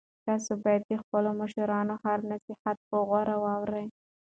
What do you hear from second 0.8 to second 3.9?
د خپلو مشرانو هر نصیحت په غور واورئ.